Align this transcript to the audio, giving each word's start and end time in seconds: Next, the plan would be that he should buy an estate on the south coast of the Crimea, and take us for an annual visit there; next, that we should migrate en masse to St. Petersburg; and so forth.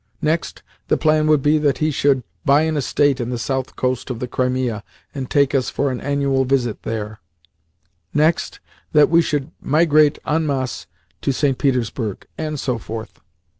Next, 0.23 0.63
the 0.87 0.97
plan 0.97 1.27
would 1.27 1.43
be 1.43 1.59
that 1.59 1.77
he 1.77 1.91
should 1.91 2.23
buy 2.43 2.61
an 2.63 2.75
estate 2.75 3.21
on 3.21 3.29
the 3.29 3.37
south 3.37 3.75
coast 3.75 4.09
of 4.09 4.17
the 4.17 4.27
Crimea, 4.27 4.83
and 5.13 5.29
take 5.29 5.53
us 5.53 5.69
for 5.69 5.91
an 5.91 6.01
annual 6.01 6.43
visit 6.43 6.81
there; 6.81 7.19
next, 8.11 8.59
that 8.93 9.11
we 9.11 9.21
should 9.21 9.51
migrate 9.61 10.17
en 10.25 10.47
masse 10.47 10.87
to 11.21 11.31
St. 11.31 11.59
Petersburg; 11.59 12.25
and 12.35 12.59
so 12.59 12.79
forth. 12.79 13.21